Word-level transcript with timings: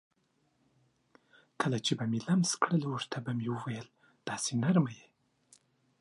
کله 1.61 1.77
چې 1.85 1.91
به 1.97 2.05
مې 2.11 2.19
لمس 2.27 2.51
کړل 2.63 2.81
ورته 2.87 3.17
به 3.25 3.31
مې 3.37 3.47
وویل: 3.55 3.87
داسې 4.27 4.51
نرمه 4.63 4.91
یې. 4.97 5.07